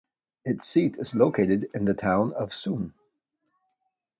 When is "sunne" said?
2.55-2.95